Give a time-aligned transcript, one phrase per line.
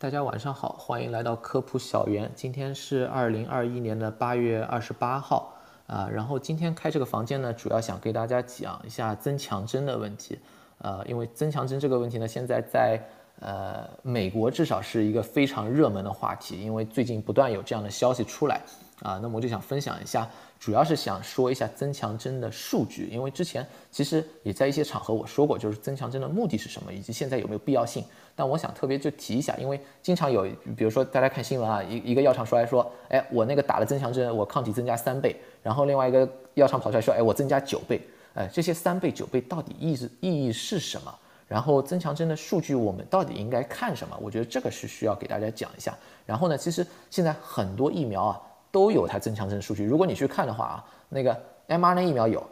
[0.00, 2.30] 大家晚上好，欢迎来到科普小园。
[2.36, 5.52] 今天是二零二一年的八月二十八号
[5.88, 10.38] 啊，然后今天开这个房间呢，主要想给大家讲一下增强针的问题。
[10.78, 13.02] 呃，因为增强针这个问题呢，现在在
[13.40, 18.62] 呃美国至少是一个非常热门的话题，因为最近不断有这样的消息出来
[19.02, 20.30] 啊，那么我就想分享一下。
[20.60, 28.04] 主要是想说一下增强针的数据，因为之前其实也在一些场合我说过，就是增强针的目的是什么，以及现在有没有必要性。
[28.38, 30.46] 但我想特别就提一下，因为经常有，
[30.76, 38.00] 比如说大家看新闻啊，一一个药厂出来说，哎，我那个打了增强针，我抗体增加三倍，然后另外一个药厂跑出来说，哎，我增加九倍，
[38.34, 41.12] 哎，这些三倍九倍到底意思意义是什么？
[41.48, 44.16] 然后增强针的数据我们到底应该看什么？
[44.22, 45.92] 我觉得这个是需要给大家讲一下。
[46.24, 48.40] 然后呢，其实现在很多疫苗啊。
[48.70, 49.82] 都有它增强针数据。
[49.82, 51.34] 如果你去看的话啊，那个
[51.68, 52.46] mRNA 疫苗有，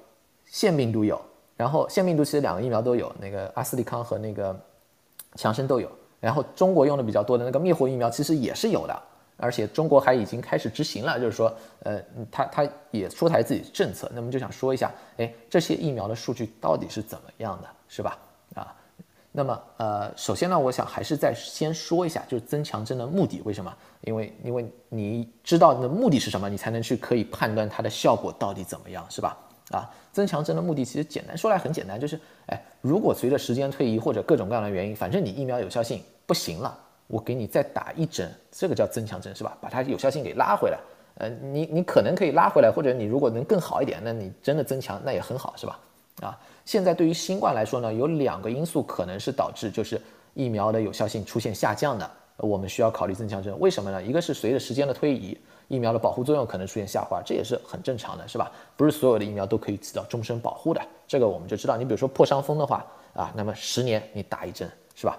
[0.46, 1.20] 腺病毒有，
[1.58, 4.58] 然后腺病毒其实两个疫苗都有，那个阿斯利康和那个
[5.36, 5.90] 强生都有。
[6.18, 9.02] 然后中国用的比较多的那个灭活疫苗其实也是有的，
[9.36, 14.10] 而且中国还已经开始执行了，就是说，呃，他他也出台自己政策。
[14.14, 18.18] 那么就想说一下，哎，这些疫苗的数据到底是怎么样的，是吧？
[18.54, 18.74] 啊。
[19.30, 23.70] 那么，呃，首先呢，我想还是再先说一下，就是增强针的目的，为什么？
[24.00, 29.36] 因为，因为你知道你的目的是什么，你才能去可以判断它的效果到底怎么样，是吧？
[29.72, 39.58] 啊，增强针的目的其实简单说来很简单，就是，哎，如果随着时间推移或者各种各样的原因，反正你疫苗有效性不行了，我给你再打一针，这个叫增强针，是吧？
[39.60, 40.78] 把它有效性给拉回来，
[41.18, 45.80] 呃，你你可能可以拉回来，或者你如果能更好一点，那你真的增强那也很好，是吧？
[46.22, 46.38] 啊。
[46.64, 50.00] 现在对于新冠来说呢，有两个因素可能是导致就是
[50.34, 53.56] 疫苗的有效性出现下降的，我们需要考虑增强针。
[53.60, 54.02] 为什么呢？
[54.02, 58.50] 一个是随着时间的推移，疫苗的保护作用可能出现下滑，这也是很正常的，是吧？
[58.76, 61.76] 不是所有的疫苗都可以起到终身保护的，这个我们就知道。
[61.76, 65.18] 你比如说破伤风的话啊，那么十年你打一针，是吧？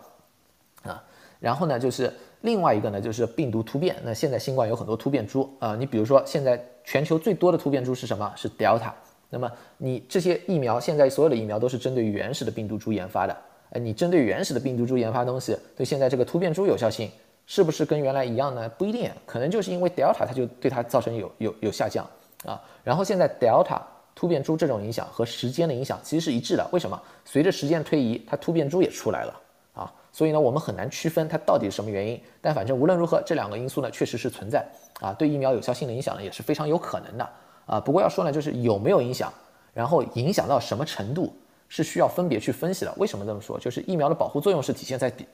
[0.84, 1.04] 啊，
[1.40, 3.96] 然后呢，就是另外一个呢，就是病毒突变。
[4.04, 8.32] 那现在新冠有很多突变株啊，你比如说现在全球最多的突变株是什么？
[8.36, 8.92] 是 Delta。
[9.30, 13.36] 那么你这些疫苗，现在所有的疫苗都是针对原始的病毒株研发的。
[13.72, 17.12] 哎，你针对原始的病毒株研发东西，对现在这个突变株有效性
[17.48, 18.70] 是不是跟原来一样呢？
[18.78, 22.06] 不一定，可能就是因为 Delta 它就对它造成有有有下降
[22.46, 22.62] 啊。
[22.84, 23.82] 然后现在 Delta
[24.14, 26.68] 突变株这种影响和时间的影响其实是一致的。
[26.74, 27.02] 为什么？
[27.24, 29.42] 随着时间推移，它突变株也出来了
[29.74, 29.92] 啊。
[30.12, 32.22] 所以呢，我们很难区分它到底是什么原因。
[32.42, 34.66] 但反正无论如何，这两个因素呢确实是存在
[35.00, 37.30] 啊，对疫苗有效性的影响呢也是非常有可能的。
[37.66, 39.32] 啊，不过要说呢，就是有没有影响，
[39.74, 41.34] 然后影响到什么程度，
[41.70, 42.94] 是需要分别去分析的。
[42.98, 43.58] 为什么这么说？
[43.58, 45.26] 就是疫苗的保护作用是体现在几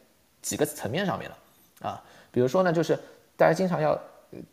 [0.41, 1.35] 几个层面上面的
[1.83, 2.01] 啊。
[2.31, 2.97] 比如说呢，就是
[3.37, 3.99] 大家经常要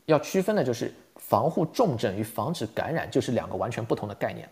[0.05, 4.47] 要区分的，就是防护重症与防止感染，就是两个完全不同的概念。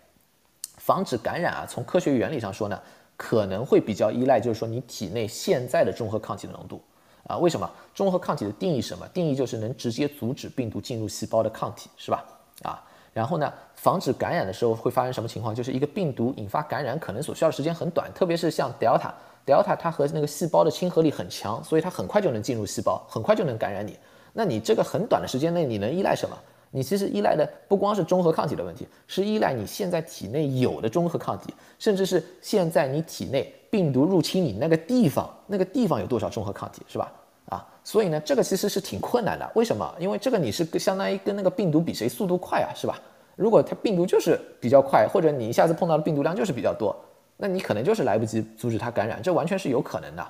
[0.79, 2.81] 防止感染啊，从科学原理上说呢，
[3.17, 6.83] 可能会比较依赖，就是说你体内现在的中和抗体的浓度
[7.27, 7.37] 啊。
[7.37, 7.71] 为什么？
[7.93, 9.07] 中和抗体的定义什么？
[9.09, 12.25] 定义就是能直接阻止病毒进入细胞的抗体，是吧？
[12.63, 12.83] 啊。
[13.13, 15.53] 然后呢，防止感染的时候会发生什么情况？
[15.53, 19.11] 就是一个病毒引发感染，可能所需要的时间很短，特别是像 Delta
[19.49, 23.97] Delta 它和那个细胞的亲和力很强，所以它很快就能进入细胞，很快就能感染你。
[24.35, 26.37] 那你这个很短的时间内，你能依赖什么？
[26.71, 37.11] 你其实依赖的不光是中和抗体的问题，是依赖你现在体内有的中和抗体，甚至是现在你体内病毒入侵你那个地方，那个地方有多少中和抗体，是吧？
[37.49, 39.51] 啊，所以呢，这个其实是挺困难的。
[39.55, 39.95] 为什么？
[39.99, 43.01] 因为这个你是相当于跟那个病毒比谁速度快啊，是吧？
[43.35, 46.95] 如果它病毒就是比较快，或者你一下子碰到的病毒量就是比较多，
[47.39, 50.27] 那你可能就是来不及阻止它感染，这完全是有可能的，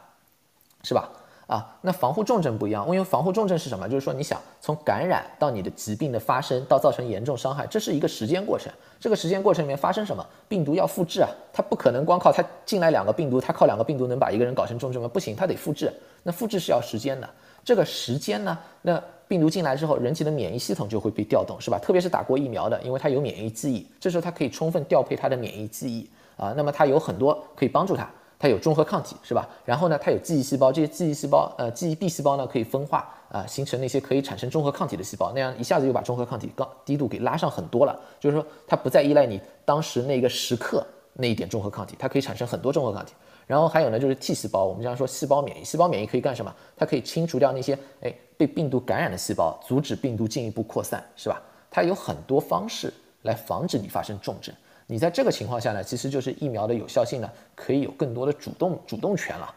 [0.84, 1.10] 是吧？
[1.48, 3.88] 啊，那防护重症不一样，因为防护重症是什么？
[3.88, 8.70] 就是说你想从感染到你的疾病的发生到造成严重伤害，这是一个时间过程。
[9.00, 10.22] 这个时间过程里面发生什么？
[10.46, 15.08] 病毒要复制啊，它不可能光靠它进来两个病毒，它靠两个病毒能把一个人搞成重症吗？
[15.08, 15.90] 不行，它得复制。
[16.22, 17.26] 那复制是要时间的，
[17.64, 18.58] 这个时间呢？
[18.82, 21.78] 那病毒进来之后，人体的免疫系统就会被调动，是吧？
[21.78, 26.06] 特别是打过疫苗的，因为它有免疫记忆，这时候它可以充分调配它的免疫记忆
[26.38, 26.54] 啊。
[26.56, 28.08] 那么它有很多可以帮助它。
[28.40, 29.48] 它有中和抗体是吧？
[29.64, 37.98] 然后呢，它有记忆细胞，这些记忆细胞，呃，记忆 B 细胞呢，可以分化啊，形成那些可以产生中和抗体的细胞，那样一下子就把中和抗体高低度给拉上很多了。
[38.20, 43.12] 就是说，它不再依赖你当时那个时刻那一点中和抗体，它可以产生很多中和抗体。
[43.44, 46.54] 然后还有呢，就是 T 细胞，我们经常说细胞免疫，细胞免疫可以干什么？
[46.76, 51.42] 它可以清除掉那些哎被病毒感染的细胞，阻止病毒进一步扩散，是吧？
[51.68, 54.54] 它有很多方式来防止你发生重症。
[54.90, 59.54] 你在这个情况下呢，其实就是疫苗的有效性呢，可以有更多的主动主动权了。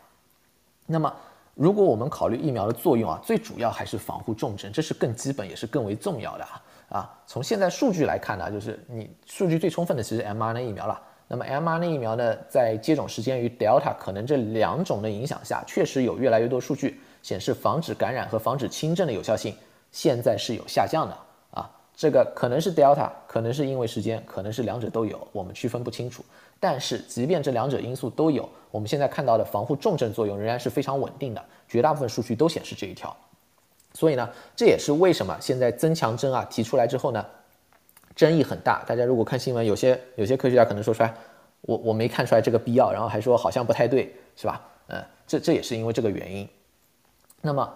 [0.85, 1.11] 那么，
[1.55, 6.63] 如果我们考虑疫苗的作用啊，最主要还是防护重症，这是更基本也是更为重要的啊。
[6.89, 11.01] 啊，从现在数据来看呢，就是你数据最充分的其实 mRNA 疫苗了。
[11.29, 19.55] 那么 mRNA 疫苗呢，在接种时间与 Delta 可能这两种的影响下，确实有越来越多数据显示防止感染和防止轻症的有效性
[19.93, 21.17] 现在是有下降的。
[21.95, 26.23] 这个可能是 Delta，可能是因为时间，可能是两者都有，我们区分不清楚。
[26.59, 33.15] 但是即便这两者因素都有，我们现在看到的防护重症作用仍然是非常稳定的，绝大部分数据都显示这一条。
[33.93, 37.25] 所以呢，这也是为什么现在增强针啊提出来之后呢，
[38.15, 38.83] 争议很大。
[38.87, 41.13] 大家如果看新闻，有些有些科学家可能说出来，
[41.61, 44.61] 我我没看出来这个必要，然后还说好像不太对，是吧？
[44.87, 46.47] 嗯，这这也是因为这个原因。
[47.41, 47.73] 那么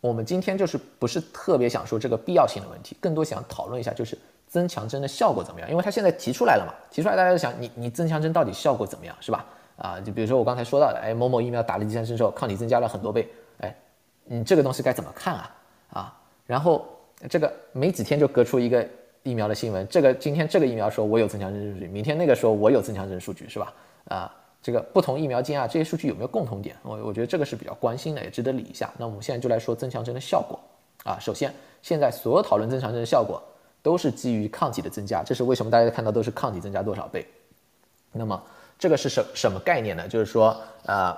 [0.00, 4.16] 我们今天就是不是特别想说这个必要性的问题，更多想讨论一下就是
[4.46, 5.70] 增强针的效果怎么样？
[5.70, 9.44] 因为它现在提出来了嘛，提出来大家就想你你增强针到底效果怎么样，是吧？
[9.76, 13.28] 啊，就比如说我刚才说到的，哎，某某疫苗打了第三针之后，抗体增加了很多倍，
[13.60, 13.74] 哎，
[14.24, 15.56] 你这个东西该怎么看啊？
[15.90, 16.86] 啊，然后
[17.28, 18.86] 这个没几天就隔出一个
[19.22, 23.72] 疫苗的新闻，这个今天这个疫苗说我有增强针数据，明天那个说我有增强针数据，是吧？
[24.08, 24.34] 啊。
[24.66, 26.74] 这个不同疫苗间啊，这些数据有没有共同点？
[26.82, 28.92] 我我觉得这个是比较关心的，也值得理一下。
[28.98, 30.58] 那我们现在就来说增强针的效果
[31.04, 31.16] 啊。
[31.20, 33.40] 首先，现在所有讨论增强针的效果
[33.80, 37.24] 都是基于抗体的增加，这是为什么大家看到都是抗体增加多少倍？
[38.10, 38.42] 那么
[38.76, 40.08] 这个是什什么概念呢？
[40.08, 41.16] 就是说，呃，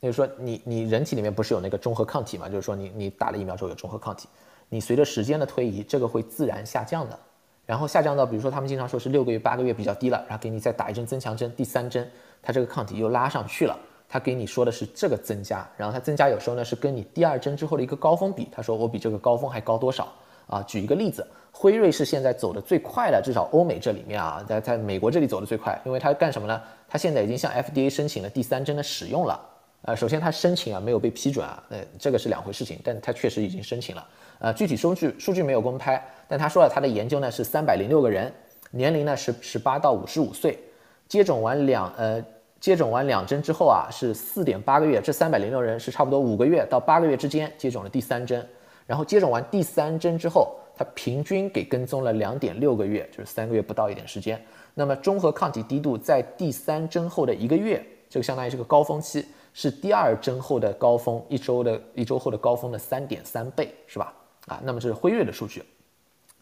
[0.00, 2.48] 就是说你你人体里面不是有那个中和抗体嘛？
[2.48, 4.28] 就是说你你打了疫苗之后有中和抗体，
[4.68, 7.16] 你随着时间的推移，这个会自然下降的。
[7.64, 12.10] 然后下降到，比如说他们经常说是六个月、八个月比较低了，然后给你再打一针增强针，第三针。
[12.42, 13.78] 它这个抗体又拉上去了，
[14.08, 20.12] 它给你说的是这个增加，然后它增加有时候呢是跟你第二针之后的一个高峰比，他说我比这个高峰还高多少
[20.48, 20.62] 啊？
[20.64, 26.60] 举一个例子，辉瑞是现在走的最快的，至少欧美这里面啊，在在美国这里走的最快，因为它干什么呢？
[26.88, 29.40] 它现在已经向 FDA 申请了第三针的使用了，
[29.82, 34.06] 呃，首先它申请啊没有被批准啊，呃，这个是两回事情，但它确实已经申请了，
[34.40, 38.30] 呃，具体数据数据没有公开，但他说了他的研究呢是三百零六个人，
[38.72, 40.58] 年龄呢是十八到五十五岁。
[41.12, 42.24] 接种完两呃，
[42.58, 44.98] 接种完两针之后啊，是四点八个月。
[44.98, 48.48] 这三百零六人是差不多五个月到八个月之间接种了第三针，
[48.86, 54.42] 然后接种完第三针之后，他平均给跟踪了两点六个月，就是三个月不到一点时间。
[54.72, 59.22] 那么中和抗体低度在第三针后的一个月，就相当于这个高峰期，
[59.52, 64.14] 是第二针后的高峰一周的一周后的高峰的三点三倍，是吧？
[64.46, 65.62] 啊，那么这是辉瑞的数据。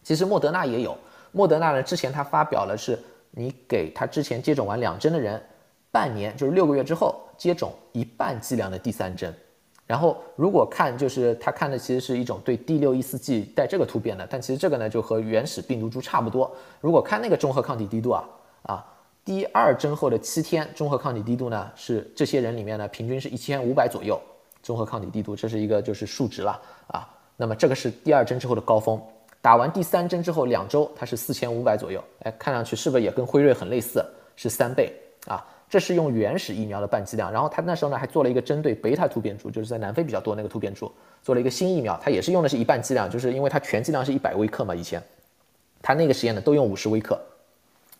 [0.05, 0.97] 其实莫德纳也有，
[1.33, 2.97] 莫德纳呢之前他发表了是。
[3.33, 5.41] 你给他之前接种完两针的人，
[5.91, 9.33] 半年就是六个月之后接种一半剂量的第三针，
[9.87, 16.51] 然后如果看就是他看的其实是一种对第六一四 G 带这个突变的，但其实这个呢就和原始病毒株差不多。
[16.81, 18.25] 如果看那个中和抗体低度啊
[18.63, 18.87] 啊，
[19.25, 24.21] 第二针后的七天中和抗体低度呢是这些人里面呢平均是一千五百左右
[24.63, 27.09] 中和抗体低度，这是一个就是数值了啊。
[27.37, 29.01] 那么这个是第二针之后的高峰。
[29.43, 34.05] 打完第三针之后两周，它是四千五百左右，哎，看上去是不是也跟辉瑞很类似？
[34.37, 34.95] 是三倍
[35.27, 35.45] 啊！
[35.69, 40.91] 这是用原始疫苗的半剂量，然后他那时候呢还做了一个针对贝塔突变株，就是在南非比较多那个突变株，
[41.23, 45.03] 做了一个新疫苗，它也是用的是一半剂量，就是因为它全剂量是一百微克嘛，以前，
[45.81, 47.21] 它那个实验呢都用五十微克，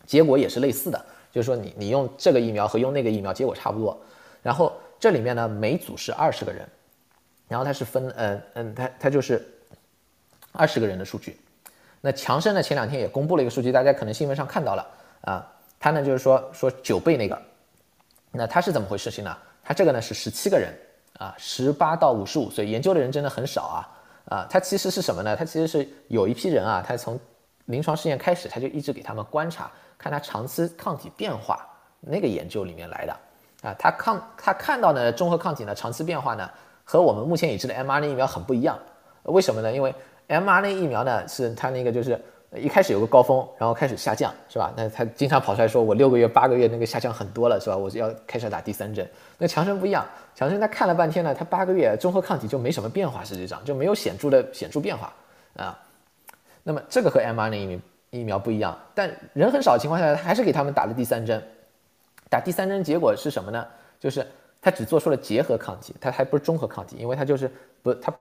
[0.07, 3.99] 结果也是类似的，就是说你你用这个疫苗和用那个疫苗结果差不多，
[4.43, 6.67] 然后这里面呢每组是二十个人，
[7.49, 9.47] 然后它是分，嗯嗯，它它就是。
[10.53, 11.39] 二十个人的数据，
[12.01, 12.63] 那强生呢？
[12.63, 14.87] 前两天也公布了一个数据，大家可能新闻上看到了
[15.23, 15.47] 啊。
[15.79, 17.41] 他呢就是说说九倍那个，
[18.33, 19.37] 那他是怎么回事情呢？
[19.63, 20.75] 他这个呢是十七个人
[21.19, 23.89] 啊，十八到五十五岁，研究的人真的很少啊
[24.27, 24.47] 啊。
[24.51, 25.35] 他其实是什么呢？
[25.37, 27.19] 他其实是有一批人啊，他从
[27.67, 31.67] 临床试验开始，他就一直给他们观察，看他长期抗体变化
[32.01, 33.17] 那个研究里面来的
[33.63, 33.75] 啊。
[33.79, 36.51] 他抗他看到呢中和抗体呢长期变化呢
[36.85, 38.79] 和我们目前已知的 mRNA 疫苗很不一样，
[39.23, 39.73] 为什么呢？
[39.73, 39.95] 因为
[40.31, 42.19] mRNA 疫苗呢，是它那个就是
[42.55, 44.73] 一开始有个高峰，然后开始下降，是吧？
[44.77, 47.77] 那他经常跑出来说，我六个月、八个月那个下降很多了，是吧？
[47.77, 49.09] 我就要开始打第三针。
[49.39, 50.07] 那强生不一样，
[50.37, 55.13] 强生他看了半天呢，他八个月综合抗体就没什么变化，实际上就没有显著的显著变化
[55.57, 55.77] 啊。
[56.63, 57.79] 那么这个和 mRNA 疫苗
[58.11, 61.43] 疫苗不一样，但人很少情况下，他还是给他们打了第三针。
[62.29, 63.67] 打第三针结果是什么呢？
[63.99, 64.25] 就是
[64.63, 67.51] 他只做出了结合抗体，他还不是中和抗体，因为他就是
[67.83, 68.13] 不他。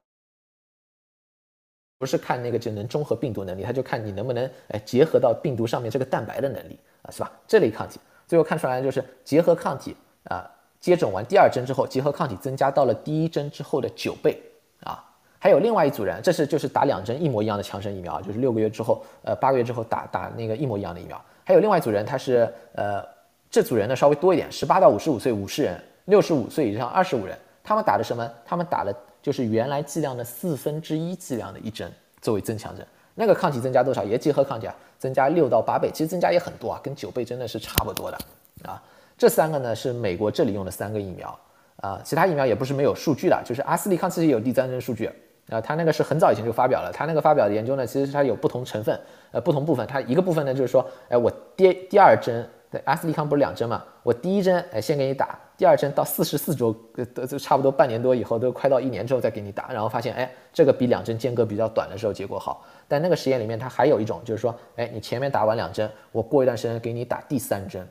[2.00, 7.30] 不是看那个就能中和病毒能力，他就看你能不能哎结合到病毒上面这个蛋白的能力啊，是吧？
[7.46, 14.42] 这类抗体最后看出来就是结合抗体啊，接种完第二针之后，结合抗体增加到了第一针之后的九倍
[14.82, 15.04] 啊。
[15.40, 21.22] 还有另外一组人，这是就是打两针一模一样的强生疫苗，就是六个月之后，呃八个月之后打打那个一模一样的疫苗。
[21.44, 23.04] 还有另外一组人，他是呃
[23.52, 28.32] 这组人呢稍微多一点，十八到五十五岁五十人，六十五岁以上二十五人，他们打的什么？
[28.46, 28.94] 他们打了。
[29.22, 32.86] 就是原来剂量的四分之一剂量的一针作为增强针，
[33.16, 34.04] 那个抗体增加多少？
[34.04, 38.18] 也结合抗体啊，增加六到八倍，其实增加也很多啊，跟九倍真的是差不多的
[38.64, 38.82] 啊。
[39.18, 41.38] 这三个呢是美国这里用的三个疫苗
[41.82, 45.10] 啊，其他疫苗也不是没有数据的，就是阿斯利康其实有第三针数据
[45.50, 48.98] 啊，它那个是很早以前就发表了，它那个发表的研究呢，其实它有不同成分，
[49.32, 56.72] 呃，不同部分，它一个部分呢就是说，哎，我第第二针，对，阿斯利康不是两针嘛，我第一针，哎，先给你打，第二针到四十四周，
[57.16, 67.88] 都都差不多半年多以后，都快到一年之后再给你打，然后发现，哎，这个比两针间隔比较短的时候结果好，但那个实验里面它还有一种就是说，哎，你前面打完两针，我过一段时间给你打第三针。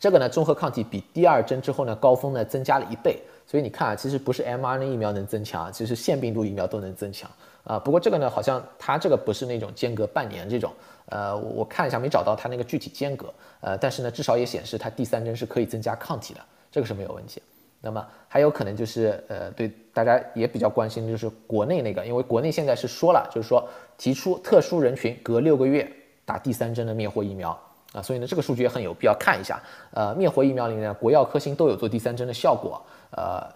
[0.00, 7.30] 这个呢，综合抗体比第二针之后呢，高峰呢增加了一倍，所以你看啊，其实不是 mRNA 疫苗能增强，其实腺病毒疫苗都能增强
[7.62, 7.78] 啊。
[7.78, 10.72] 不过这个呢，好像它这个不是那种间隔半年这种，
[11.06, 17.42] 呃，我看一下没找到它那个具体间隔，呃，但是呢，至少也显示它第三针是可以增加抗体的，这个是没有问题。
[17.80, 23.68] 那么还有可能就是呃，对大家也比较关心的就是国内那个，因为国内现在是说了，就是说
[23.98, 25.86] 提出特殊人群隔六个月
[26.24, 27.58] 打第三针的灭活疫苗。
[27.92, 29.62] 啊，所以呢，这个数据也很有必要看一下。
[29.92, 32.82] 呃，灭活疫苗里面，国药、科兴都有做第三针的效果。
[33.12, 33.46] 呃，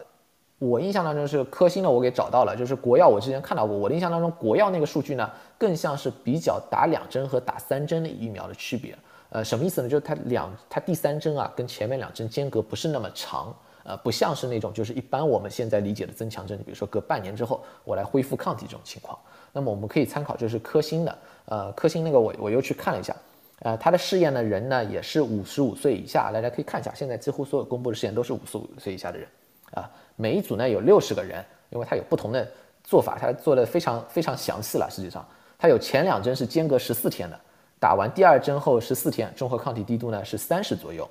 [0.58, 3.76] 我印象当中是科兴的，我给找到了，就是国药我之前看到过。
[3.76, 8.96] 我的印象当中，国药那个数据呢，更像是比较打两针和打三针的疫苗的区别。
[9.30, 9.88] 呃，什么意思呢？
[9.88, 19.16] 就是它两它第三针啊，跟前面两针间隔不是那么长，呃，不像是那种就是一般我们现在理解的增强针，比如说隔半年之后我来恢复抗体这种情况。
[19.52, 23.14] 那么我们可以参考就是科兴的，呃，科兴那个我我又去看了一下。
[23.60, 29.28] 呃，他的试验呢，人呢也是五十五岁以下，大家可以看一下，现在几乎所有公布的试验都是五十五岁以下的人，
[29.74, 32.46] 啊，每一组呢有六十个人，因为它有不同的
[32.82, 34.88] 做法，它做的非常非常详细了。
[34.90, 35.24] 实际上，
[35.56, 37.40] 它有前两针是间隔十四天的，
[37.78, 41.08] 打完第二针后十四天，中和抗体滴度呢是三十左右，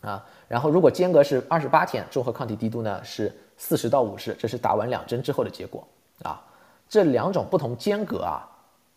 [0.00, 5.86] 啊，然后如果间隔是二十八天，中和抗体滴度呢是四十到五十，这是打完两针之后的结果，
[6.22, 6.44] 啊，
[6.88, 8.42] 这两种不同间隔啊，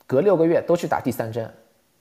[0.08, 1.48] 隔六个月都去打第三针。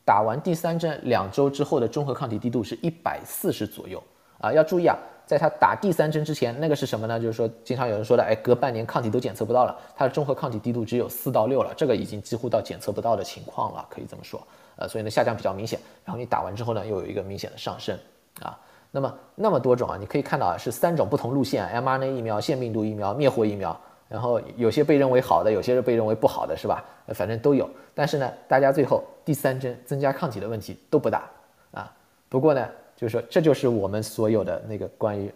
[0.05, 4.03] 打完第三针两周之后的中和抗体滴度是一百四十左右
[4.41, 4.97] 啊，要注意啊，
[5.29, 7.21] 在他打第三针之前，那个是什么呢？
[7.21, 14.43] 就是说，经常有人说的，哎，隔半年抗体都检测不到了，它的中和抗体滴度只有四到六了，这个已经几乎到检测不到的情况了，可以这么说。
[14.77, 15.79] 呃，所以呢，下降比较明显。
[16.05, 17.95] 然后你打完之后呢，又有一个明显的上升
[18.41, 18.59] 啊。
[18.91, 23.79] 那么那么多种啊，你可以看到啊，是三种不同路线：mRNA 疫苗、腺病毒疫苗、灭活疫苗。
[24.09, 26.83] 然后有些被认为好的，有些是被认为不好的，是吧？
[27.09, 27.69] 反正都有。
[27.95, 31.29] 但是呢，大家最后第三针增加抗体的问题都不大
[31.73, 31.93] 啊。
[32.31, 32.67] 不过呢，
[32.99, 35.33] 就是说这就是我们所有的那个关于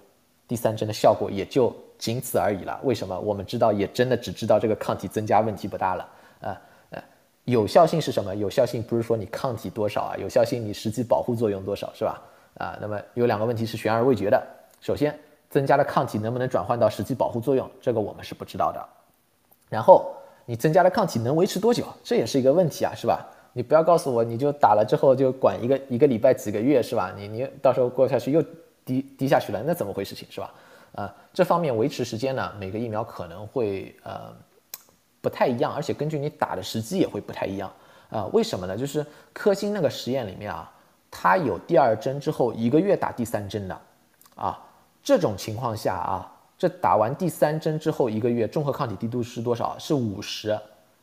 [0.48, 2.78] 第三针的效果，也就仅此而已了。
[2.82, 3.18] 为什么？
[3.20, 6.08] 我们知道也真的只知道这个抗体增加问题不大了
[6.40, 6.60] 啊。
[6.90, 7.02] 呃，
[7.44, 8.34] 有效性是什么？
[8.34, 12.20] 有效性不是说你抗体多少啊，有效性你实际保护作用多少，是吧？
[12.58, 14.46] 啊，那么有两个问题是悬而未决的。
[14.80, 15.16] 首先。
[15.52, 17.70] 增加的抗体能不能转换到实际保护作用？
[17.78, 18.82] 这个我们是不知道的。
[19.68, 20.10] 然后
[20.46, 21.84] 你增加的抗体能维持多久？
[22.02, 23.28] 这也是一个问题啊，是吧？
[23.52, 27.12] 你不要告诉我你就打了之后就管一个一个礼拜几个月是吧？
[27.16, 28.42] 你你到时候过下去又
[28.84, 30.14] 低低下去了，那怎么回事？
[30.14, 30.52] 情是吧？
[30.94, 34.34] 啊，这方面维持时间呢，每个疫苗可能会呃
[35.20, 37.72] 不太一样，而且根据你打的时机也会不太一样
[38.10, 38.26] 啊。
[38.32, 38.76] 为什么呢？
[38.76, 40.70] 就是科兴那个实验里面啊，
[41.10, 43.80] 它有第二针之后一个月打第三针的
[44.34, 44.58] 啊。
[45.02, 49.76] 这种情况下啊，这打完第三针之后一个月，中和抗体滴度是多少？
[49.78, 50.56] 是五十，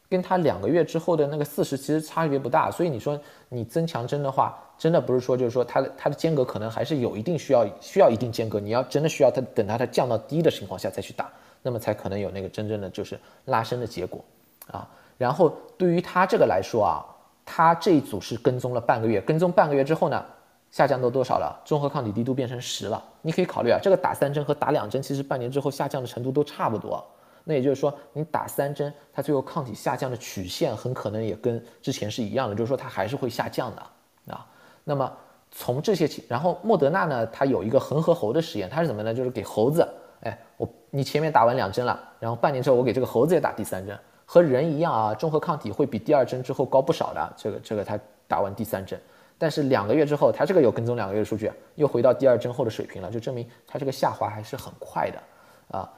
[0.09, 2.71] 跟他两个月之后的那个四十其实差别不大。
[2.71, 8.59] 所以你说你增强针的话，真的不是说就是说它的它的间隔可能还是有一定需要需要一定间隔。
[8.59, 11.29] 你要真的需要它等它它降到低的情况下再去打，
[11.61, 14.23] 那么才可能有那个真正的就是拉伸的结果
[14.71, 14.89] 啊。
[15.17, 17.05] 然后对于他这个来说啊，
[17.45, 20.25] 他这一组是跟踪了半个月，跟踪半个月之后呢？
[20.71, 21.59] 下降到多少了？
[21.65, 23.03] 综合抗体滴度变成十了。
[23.23, 27.03] 你可以考虑啊，这个打三针和打两针，其实半年之后下降的程度都差不多。
[27.49, 34.45] 那也就是说，你打三针，它最后抗体下降的曲线很可能也跟之前是一样的，就是说它还是会下降的啊。
[34.83, 35.11] 那么
[35.49, 39.11] 从这些情，然后莫德纳呢，它有一个恒河猴的实验，它是怎么呢？
[39.11, 39.87] 就是给猴子，
[40.21, 47.33] 哎，我你前面打完两针了，然后半年之后我给这个猴子也打第三针，和人一样啊，综合抗体会比第二针之后高不少的。
[47.35, 49.01] 这个这个它打完第三针。
[49.39, 55.89] 但是两个月之后，它这个有跟踪两个月的数据，又回到第二针后的水平了，就证明它这个下滑还是很快的啊。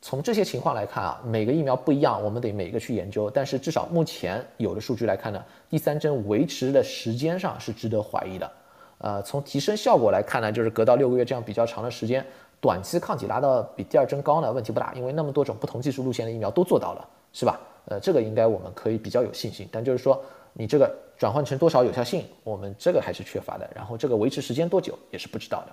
[0.00, 3.28] 从这些情况来看啊，每个疫苗不一样，我们得每个去研究。
[3.30, 8.52] 但是至少目前有的数据来看呢，第三针维持的时间上是值得怀疑的。
[8.98, 12.24] 呃，从提升效果来看呢，就是隔到六个月这样比较长的时间，
[12.60, 17.60] 短期抗体拉到比第二针高呢，问题不大，因为那么多种不同技术路线的疫苗都做到了，是吧？
[17.86, 19.68] 呃，这个应该我们可以比较有信心。
[19.70, 20.22] 但就是说。
[20.58, 23.70] 你这个转换成多少有效性，我们这个还是缺乏的。
[23.74, 25.72] 然后这个维持时间多久也是不知道的。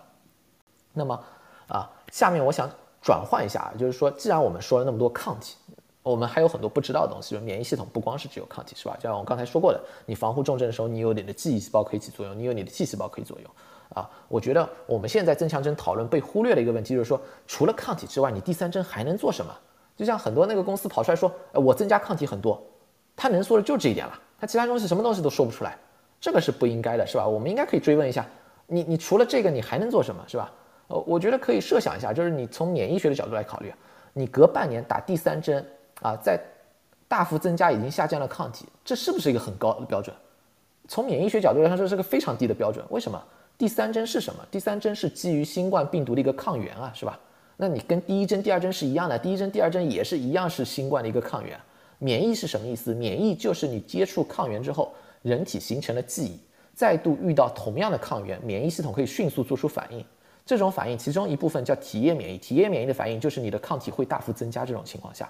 [0.91, 1.17] 那么
[1.69, 2.69] 啊，下面我想
[3.03, 5.57] 转换一下啊，就是说，既然我们说了那么多抗体，
[6.01, 7.35] 我们还有很多不知道的东西。
[7.35, 8.95] 就免疫系统不光是只有抗体，是吧？
[8.95, 13.51] 就像我刚才说过的，你防护重症的时候，你有你的记忆细胞可以起作用，你有你的 T 细胞可以作用。
[13.93, 14.09] 啊。
[14.29, 19.53] 我觉得我们现在增强针讨论被忽略的一个问题就是说，除了抗体之外，你第三针还能做什么？
[19.97, 22.59] 就像很多那个公司跑出来说，我增加抗体很多，
[23.15, 25.77] 他能说的就这一点了，他其他东西什么东西都说不出来，
[26.19, 27.27] 这个是不应该的，是吧？
[27.27, 28.25] 我们应该可以追问一下，
[28.65, 30.51] 你你除了这个你还能做什么，是吧？
[30.87, 33.73] 呃，我觉得可以设想一下，就是你从免疫学的角度来考虑，
[34.13, 35.65] 你隔半年打第三针
[36.01, 36.39] 啊，在
[37.07, 40.15] 大幅增加已经下降了抗体，这是不是一个很高的标准？
[40.87, 42.85] 从免疫学角度来说，这是个非常低的标准。
[42.89, 43.23] 为什么？
[43.57, 44.45] 第三针是什么？
[44.51, 47.17] 第三针是基于新冠病毒的一个抗原啊，是吧？
[47.55, 51.57] 那你跟第一针、第二针是一样的，第一针、第二针也是一样是新冠的一个抗原。
[51.99, 52.93] 免疫是什么意思？
[52.93, 56.39] 免疫就是你接触抗原之后，人体形成了记忆，
[56.73, 60.03] 再度遇到同样的抗原，免疫系统可以迅速做出反应。
[60.45, 64.65] 这种反应其中一部分叫体液免疫，体液免疫的反应就是你的抗体会大幅增加。
[64.65, 65.29] 这种情况下，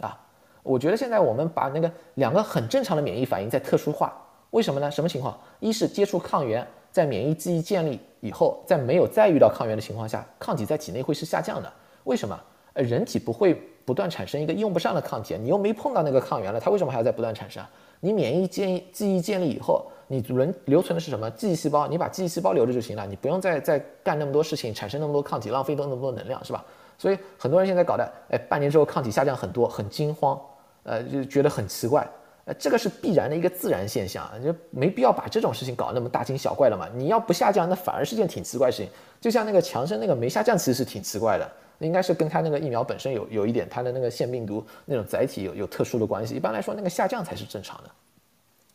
[0.00, 0.18] 啊。
[0.62, 4.16] 我觉得现在我们把那个两个很正常的免疫反应在特殊化，
[4.48, 4.90] 为什么呢？
[4.90, 5.38] 什么情况？
[5.60, 11.70] 一是接触抗原，在免疫记忆建立以后，在没有再遇到抗原的情况下，抗体在体内会是下降的。
[12.04, 12.40] 为什么？
[12.72, 13.52] 呃，人体不会
[13.84, 17.62] 不断产生一个用不上的抗体，你又没碰到那个抗原了，它为什么还要在不断产生？
[18.00, 21.30] 你免疫建记忆建立以后，你人留存的是什么？
[21.30, 26.64] 记忆细胞，你把记忆细胞留着就行了，你不用再再干那么多事情，产生那么多抗体，浪费那么多能量，是吧？
[26.96, 30.40] 所以很多人现在搞的，哎，半年之后抗体下降很多，很惊慌。
[30.86, 32.06] 呃，就觉得很奇怪，
[32.44, 36.86] 呃，这个是必然的一个自然现象，就没必要把这种事情搞那么大惊小怪了嘛。
[36.94, 38.92] 你要不下降，那反而是件挺奇怪的事情。
[39.18, 46.34] 就像那个强生那个没下降，其实是挺奇怪的，应该是跟他那个疫苗本身有有一点，他的那个腺病毒那种载体有有特殊的关系。
[46.34, 47.90] 一般来说，那个下降才是正常的。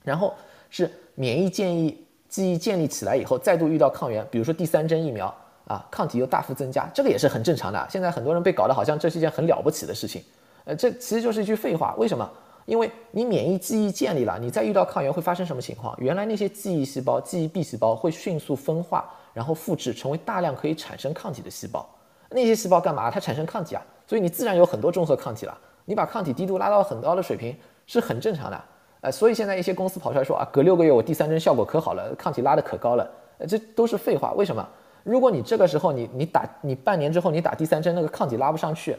[0.03, 0.33] 然后
[0.69, 5.33] 是免疫建议记忆建立起来以后，再度遇到抗原，比如说第三针疫苗
[5.65, 7.87] 啊，抗体又大幅增加，这个也是很正常的。
[7.89, 10.23] 现在很多人被搞得好像这是一件很了不起的事情。
[10.65, 11.95] 呃，这其实就是一句废话。
[11.97, 12.29] 为什么？
[12.65, 15.95] 因为你免疫记忆建立了，你再遇到抗原会发生什么情况？
[15.97, 21.87] 原来那些记忆细胞、记忆 B 细胞会迅速分化，然后复制成为大量可以产生抗体的细胞。
[22.29, 23.09] 那些细胞干嘛？
[23.09, 23.83] 它产生抗体啊。
[24.05, 25.57] 所以你自然有很多中和抗体了。
[25.85, 27.57] 你把抗体低度拉到很高的水平
[27.87, 28.63] 是很正常的。
[29.01, 33.09] 呃，所以现在一些公司跑出来说啊，隔六个月我第三针效果可好了，抗体拉的可高了。
[33.37, 34.33] 呃，这都是废话。
[34.33, 34.67] 为什么？
[35.03, 38.95] 如果你这个时候你你打你半年之后你打第三针，那个抗体拉不上去。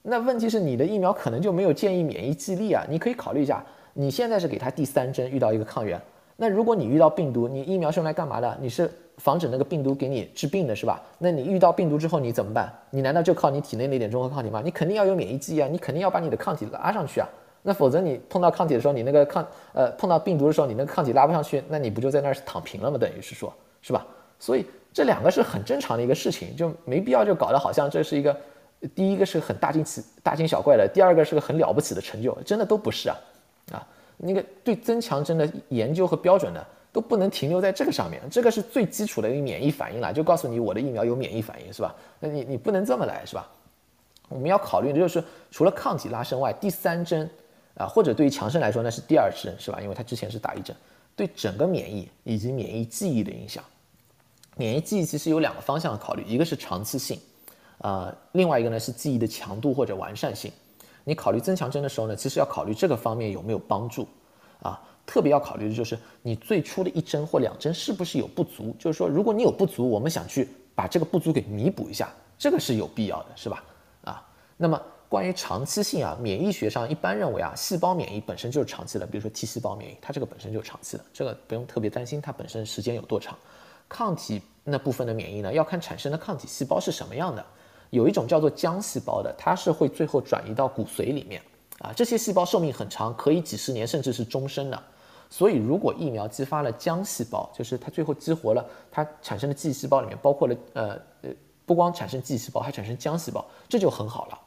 [0.00, 6.00] 那问题是你的疫苗可能就没有建议免疫激励啊，你可以考虑一下，你现在是给他第三针遇到一个抗原，
[6.36, 8.58] 那如果你遇到病毒，你疫苗是用来干嘛的？
[8.60, 11.00] 你是防止那个病毒给你治病的是吧？
[11.18, 12.72] 那你遇到病毒之后你怎么办？
[12.90, 14.62] 你难道就靠你体内那点中和抗体吗？
[14.64, 17.28] 你肯定要有免疫记忆啊，你肯定要把你的抗体拉上去啊，
[17.62, 22.98] 那否则你碰到抗体的时候，你那个抗呃碰到病毒的时候，你那个抗体拉不上去，那你不就在那儿躺平了吗？
[22.98, 24.06] 等于是说，是吧？
[24.38, 28.36] 所以这两个是很正常的一个事情，就没必要就搞得好像这是一个。
[28.96, 33.16] 第一个是很大惊奇、大惊小怪的，第二个是个很了不起的成就，真的都不是啊，
[33.70, 36.60] 啊，那个对增强针的研究和标准呢，
[36.92, 41.94] 都不能停留在这个上面，这个是最基础的一个免疫反应了，就告诉你我的疫苗有免疫反应是吧？
[42.18, 43.48] 那你你不能这么来是吧？
[44.28, 45.22] 我们要考虑的就是
[45.52, 47.30] 除了抗体拉升外，第三针
[47.76, 49.80] 啊，或者对于强生来说那是第二针是吧？
[49.80, 50.74] 因为它之前是打一针，
[51.16, 53.64] 对整个免疫以及免疫记忆的影响，
[54.56, 57.18] 免疫记忆其实有两个方向考虑，一个是长期性。
[57.78, 60.52] 呃，另外一个呢是记忆的强度或者完善性。
[61.04, 64.06] 你考虑增强针的时候呢，其实要考虑这个方面有没有帮助
[64.60, 64.80] 啊。
[65.04, 68.72] 特别要考虑的就是你最初的一针或两针是不是有不足。
[68.78, 72.08] 就是说，如果你有不足，我们想去把这个不足给弥补一下，
[72.38, 73.64] 这个是有必要的，是吧？
[74.04, 74.24] 啊，
[74.56, 74.80] 那么
[75.12, 83.36] 关于长期性啊，免疫学上一般认为啊，细胞免疫本身就是长期的，比如说 T 细胞免疫，它这个本身就是长期的，这个不用特别担心它本身时间有多长。
[83.90, 87.44] 抗体那部分的免疫呢，要看产生的抗体细胞是什么样的。
[87.90, 91.42] 有一种叫做浆细胞的，它是会最后转移到骨髓里面
[91.80, 91.92] 啊。
[91.94, 94.82] 这些细胞寿命很长，可以几十年甚至是终身的。
[95.28, 101.30] 所以，如果疫苗激发了浆细胞，就是它最后激活了它产生的记忆细胞里面包括了呃呃，
[101.66, 104.38] 不光产生记忆细胞，还产生浆细胞，这就很好了。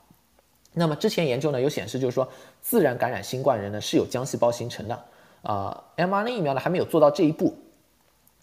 [0.75, 2.29] 那么之前研究呢有显示，就是说
[2.61, 5.03] 自然感染新冠人呢是有浆细胞形成的
[5.41, 5.83] 啊。
[5.97, 7.57] mRNA 疫苗呢还没有做到这一步，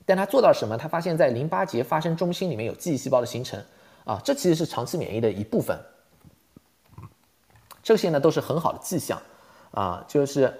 [0.04, 0.76] 但他做到什么？
[0.76, 3.62] 他发现在淋巴结发生中心里面有记忆细胞的形成。
[4.04, 5.78] 啊，这其实是长期免疫的一部分，
[7.84, 9.22] 这些呢都是很好的迹象，
[9.70, 10.52] 啊，就是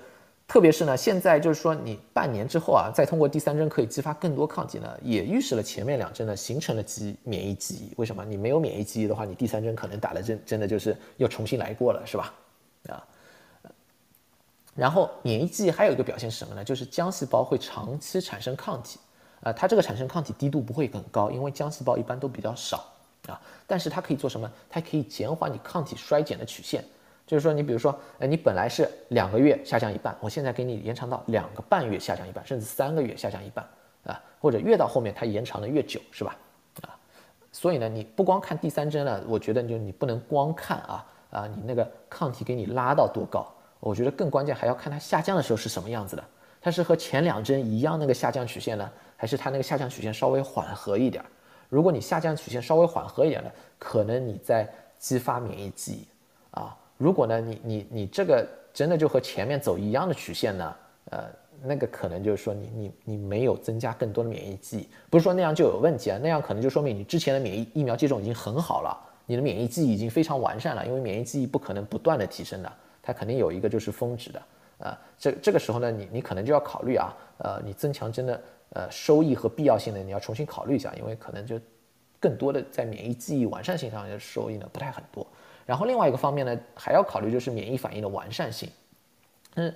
[0.52, 7.90] 特别是呢，现在就是说你半年之后啊，再通过第三针可以激发更多抗体呢，也预示了前面两针呢形成了记忆免疫记忆。
[7.96, 8.22] 为什么？
[8.22, 12.34] 你没有免疫记忆的话，你第三针可能打的真真的就是又重新来过了，是吧？
[12.90, 13.02] 啊，
[14.74, 16.62] 然后免疫记忆还有一个表现是什么呢？
[16.62, 19.00] 就是浆细胞会长期产生抗体，
[19.40, 22.84] 啊，它这个产生抗体低度不会很高，因为浆细胞一般都比较少。
[23.26, 24.52] 啊，但是它可以做什么？
[24.68, 26.84] 它可以减缓你抗体衰减的曲线，
[27.26, 33.64] 就是说，你比如说，呃，你本来是两个月下降一半，我现在给你延长到两个半月下降一半，甚至三个月下降一半，
[34.04, 36.36] 啊，或者越到后面它延长的越久，是吧？
[36.82, 36.92] 啊，
[37.52, 43.46] 所以呢，你不光看第三针呢，我觉得就你不能光看啊啊，你那个抗体给你拉到多高，
[43.80, 46.24] 我觉得更关键还要看它下降的时候是什么样子的，
[46.60, 51.24] 它是和前两针一样那个下降曲线呢，还是它那个下降曲线稍微缓和一点？
[51.68, 56.06] 如果你下降曲线稍微缓和一点呢，可能你在激发免疫记忆
[56.50, 56.76] 啊。
[57.02, 60.76] 如果呢，你你你这个真的就和前面走一样的曲线呢，
[61.10, 61.24] 呃，
[61.64, 74.42] 那个可能就是说你你你没有增加更多的免疫记忆，不是说那样就有问题啊，那样可能就说明你之前的免疫疫苗接种已经很好了，你的免疫记忆已经非常完善了，因为免疫记忆不可能不断的提升的，它肯定有一个就是峰值的，
[74.78, 78.40] 啊，这这个时候呢，你你可能就要考虑啊，呃，你增强针的
[78.74, 81.58] 呃收益和必要性呢，你要重新考虑一下，因为可能就
[82.20, 85.26] 更多的在免疫记忆完善性上的收益呢不太很多。
[85.66, 88.68] 然后另外一个方面呢，还要考虑就是免疫反应的完善性。
[89.54, 89.74] 嗯，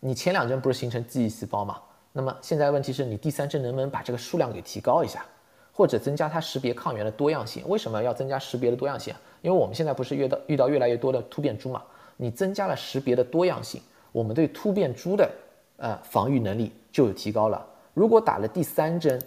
[0.00, 1.78] 你前两针不是形成记忆细胞嘛？
[2.12, 5.24] 那么现在问题是你第三针能不能把这个数量给提高一下，
[5.72, 7.62] 或者增加它识别抗原的多样性？
[7.68, 9.14] 为什么要增加识别的多样性？
[9.42, 11.82] 因为我们现在不是遇到遇到越来越多的突变株嘛？
[12.16, 15.30] 你增加了识别的多样性，我们对突变株的
[15.76, 17.64] 呃防御能力就有提高了。
[17.92, 19.20] 如果打了第三针，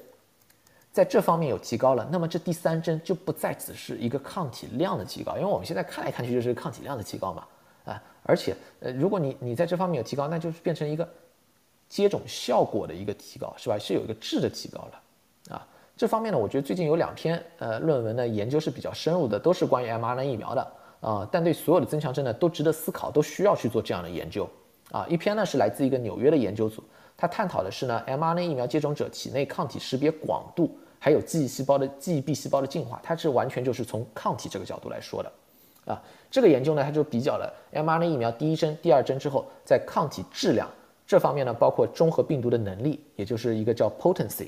[0.91, 7.45] 在这方面有提高了，那么这第三针就不再只是一个抗体量的提高，因为我们现在看来看去就是抗体量的提高嘛，
[7.86, 11.08] 啊，而且呃，如果你你在这方面有提高，那就是变成一个
[11.88, 13.78] 接种效果的一个提高，是吧？
[13.78, 20.71] 是有一个质的提高了，啊，这方面呢，我觉得最近有两篇呃论文呢研究是比较深入的，都是关于 mRNA 疫苗的
[21.02, 24.49] 啊，但对所有的增强针呢都值得思考，都需要去做这样的研究
[24.91, 25.06] 啊。
[25.08, 26.84] 一篇呢是来自一个纽约的研究组。
[27.22, 35.30] 它探讨的是呢，mRNA 疫苗接种者体内抗体识别广度，还有记忆细胞的记忆 B 细胞的进化，它是完全就是从抗体这个角度来说的，
[35.92, 36.02] 啊，
[36.32, 40.70] 这个研究呢，它就比较了 mRNA 疫苗第一针、第二针之后，在抗体质量
[41.06, 44.48] 这方面呢，包括中和病毒的能力，也就是一个叫 potency，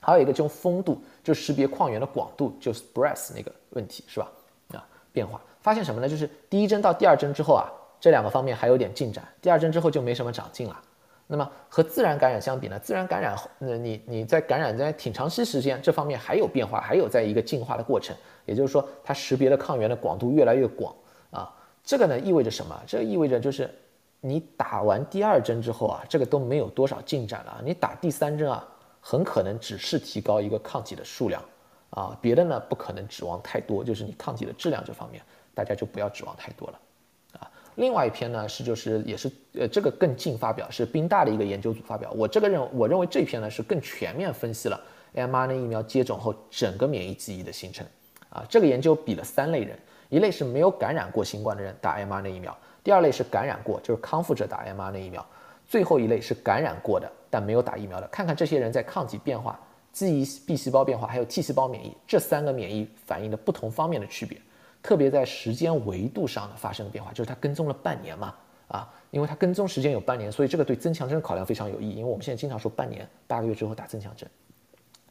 [0.00, 4.30] 还有一个叫丰度，就识别抗原的广度，就是 breadth 那个问题是吧？
[4.74, 6.08] 啊，变化发现什么呢？
[6.08, 7.66] 就是第一针到第二针之后啊，
[8.00, 10.80] 这两个方面还有点进展，第二针之后就没什么长进了。
[11.26, 12.78] 那么和自然感染相比呢？
[12.78, 18.14] 自然感染，那你你在感染在挺长期时间这方面还有变化，还有在一个进化的过程。
[18.44, 20.94] 也就是说，它识别的抗原的广度越来越广
[21.30, 21.54] 啊。
[21.82, 22.78] 这个呢意味着什么？
[22.86, 23.72] 这意味着就是
[24.20, 27.62] 你打完第二针之后啊，这个都没有多少进展了。
[27.64, 28.68] 你打第三针啊，
[29.00, 31.42] 很可能只是提高一个抗体的数量
[31.90, 33.82] 啊，别的呢不可能指望太多。
[33.82, 35.22] 就是你抗体的质量这方面，
[35.54, 36.78] 大家就不要指望太多了。
[37.76, 44.78] 另外一篇呢是就是也是呃这个更近发表是宾大的一个研究组发表，我这个认我认为这篇呢是更全面分析了
[45.14, 47.86] mRNA 疫苗接种后整个免疫记忆的形成，
[48.28, 49.78] 啊这个研究比了三类人，
[50.10, 55.26] 一类是没有感染过新冠的人打 mRNA 疫苗，第二类是感染过就是康复者打 mRNA 疫苗，
[55.66, 59.58] 最后一类是感染过的但没有打疫苗的，看看这些人在抗体变化、
[59.92, 64.38] 记忆 B 细胞变化还有 T 细胞免疫这三个免疫反应的不同方面的区别。
[64.82, 68.34] 特别在时间维度上呢发生的变化，就是它跟踪了半年嘛，
[68.68, 71.92] 啊，因为它跟踪时间有半年，所以这个对增强针的考量非常有意义。
[71.92, 74.28] 因为我们现在经常说半年、八个月之后打增强针，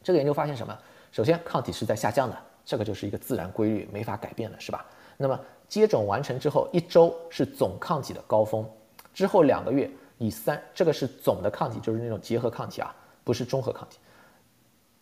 [0.02, 0.78] 这个研究发现什么？
[1.10, 4.84] 首先，抗体是在下降的，这个就是一个自然规律，没法改变的，是吧？
[5.16, 8.68] 那么接种完成之后一周是总抗体的高峰，
[9.14, 13.98] 之后两个月以三，这个是总的抗体，就是那种结合抗体啊，不是中和抗体。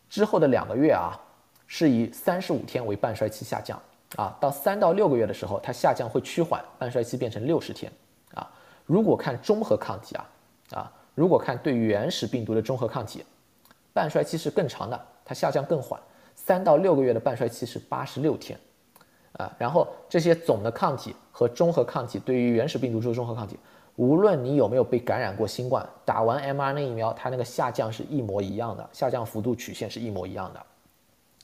[0.09, 1.19] 之后的两个月啊，
[1.67, 3.81] 是以三十五天为半衰期下降。
[4.17, 7.91] 啊，到三到六个月的时候，它下降会趋缓，半衰期变成六十天。
[8.33, 8.49] 啊，
[8.85, 10.29] 如果看中和抗体啊，
[10.71, 13.23] 啊，如果看对原始病毒的中和抗体，
[13.93, 15.99] 半衰期是更长的，它下降更缓，
[16.35, 18.59] 三到六个月的半衰期是八十六天。
[19.39, 23.57] 啊，然后这些总的抗体和中和抗体对于原始病毒株中和抗体，
[23.95, 30.65] 无论你有没有被感染过新冠，打完 mRNA 疫苗，它那个下降是一模一样的，下降幅度曲线是一模一样的。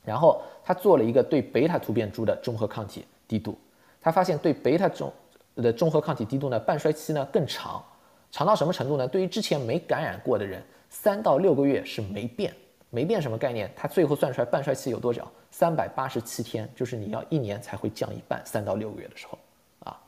[0.08, 3.60] 然后他做了一个对贝塔突变株的中和抗体低度，
[4.00, 5.12] 他发现对贝塔中
[5.56, 7.84] 的中和抗体低度呢，半衰期呢更长，
[8.32, 9.06] 长到什么程度呢？
[9.06, 12.56] 对于之前没感染过的人，三到六个月是没变，
[12.90, 13.70] 没变什么概念？
[13.76, 15.30] 他最后算出来半衰期有多少？
[15.52, 19.38] 三百八十七天，就是你要一年才会降一半，三到六个月的时候
[19.84, 20.00] 啊。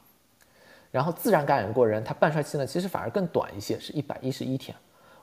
[0.92, 4.74] 然后自然感染过人，他半衰期呢其实反而更短一些，是一百一十一天。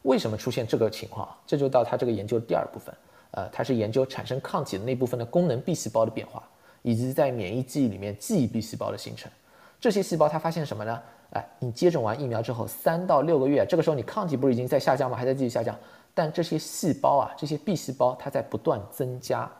[0.03, 1.29] 为什么出现这个情况？
[1.47, 2.95] 这就到他这个研究的第二部分。
[3.37, 6.43] 呃，它是研究产生抗体的那部分的功能 B 细胞的变化，
[6.81, 9.31] 以及在免疫记忆里面记忆 B 细胞的形成。
[9.79, 11.03] 这些细胞它发现什么呢？
[11.35, 15.19] 哎，你接种完疫苗之后三到六个月，这个时候你抗体不是已经在下降吗？
[15.19, 15.77] 还在继续下降，
[16.15, 19.51] 但这些细胞啊，这些 B 细胞它在不断增加，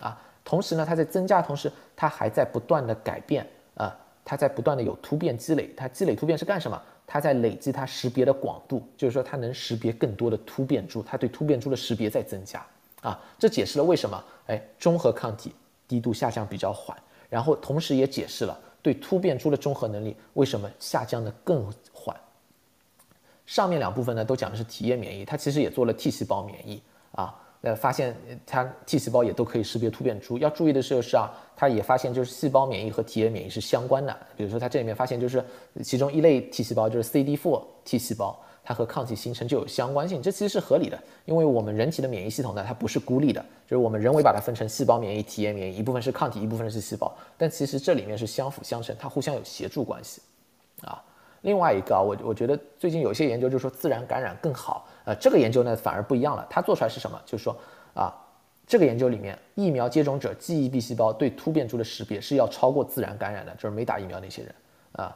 [0.00, 5.72] 啊，同时呢，它在增加的同时，它还在不断的改变啊，它在不断的有突变积累。
[5.74, 6.78] 它积累突变是干什么？
[7.06, 12.64] 它在累积它识别的广度，就是说它能识别更多的突变株，它对突变株的识别在增加
[13.04, 13.20] 啊。
[13.38, 15.54] 这解释了为什么哎中和抗体
[15.86, 16.96] 低度下降比较缓，
[17.30, 22.16] 然后同时也解释了对突变株的中和能力为什么下降的更缓。
[23.46, 27.38] 上面两部分呢都讲的是体液免疫，它其实也做了 T 细胞免疫啊。
[27.60, 28.14] 呃，发现
[28.44, 30.36] 它 T 细胞也都可以识别突变株。
[30.36, 34.14] 要注意的就是啊，它也发现就是细胞免疫和体液免疫是相关的。
[34.36, 35.42] 比如说它这里面发现就是
[35.82, 40.22] 其中一类 T 细胞就是 CD4 T 细胞，它和抗体形成就有相关性。
[40.22, 47.14] 这其实是合理的，因为我们人体的免疫系统呢，它不是孤立的，就是我们人为把它分成细胞免疫、体液免疫，一部分是抗体，一部分是细胞。
[47.36, 50.22] 但其实这里面是相辅相成，它互相有协助关系
[50.80, 51.02] 啊。
[51.42, 54.88] 另外一个啊，我我觉得最近有些研究就是说自然感染更好。
[55.04, 57.20] 呃，这个研究呢反而不一样了，它做出来是什么？
[57.26, 57.54] 就是说
[57.92, 58.10] 啊，
[58.66, 64.54] 这个研究里面疫苗接种者记忆 B 细胞对突变株的识别是要超过自然感染的，就是没打疫苗那些人
[64.92, 65.14] 啊，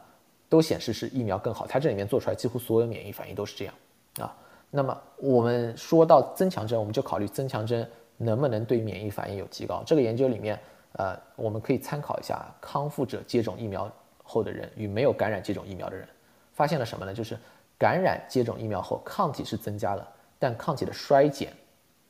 [0.49, 1.67] 都显示是疫苗更好。
[1.67, 3.75] 它这里面做出来几乎所有免疫反应都是这样
[4.21, 4.35] 啊。
[4.71, 9.83] 那么我们说到增强针，我们就考虑增强针能不能对免疫反应有提高。
[9.87, 10.59] 这个研究里面，
[10.93, 13.91] 呃，我们可以参考一下康复者接种疫苗
[14.23, 16.07] 后的人与没有感染接种疫苗的人。
[16.53, 17.15] 发现了什么呢？
[17.15, 17.39] 就是
[17.79, 20.07] 感染接种疫苗后，抗体是增加了，
[20.39, 21.53] 但抗体的衰减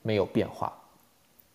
[0.03, 0.72] 没有变化，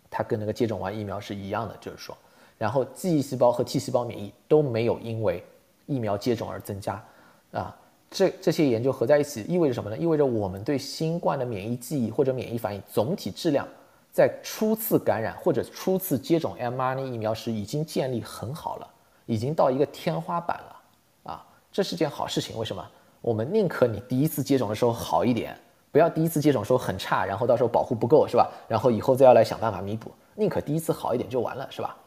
[0.09, 2.15] 它跟那个接种完疫苗是一样的，就是说，
[2.57, 5.43] 然后记忆细胞和 T 细胞免疫都没有因为
[5.85, 7.03] 疫苗接种而增加，
[7.51, 7.75] 啊，
[8.09, 9.97] 这这些研究合在一起意味着什么呢？
[9.97, 13.67] 意味着我们对新冠的免疫记忆或者免疫反应总体质量，
[14.11, 18.87] 在初次感染或者初次接种 mRNA 疫苗时已经建立很好了，
[19.25, 21.31] 已经到一个天花板了。
[21.31, 22.87] 啊这是件好事情，为什么？
[23.19, 25.57] 我们宁可你第一次接种的时候好一点，
[25.91, 28.51] 不要第一次接种时候很差，然后到时候保护不够，是吧？
[28.67, 31.97] 然后以后再要来想办法弥补，宁可第一次好一点就完了，是吧？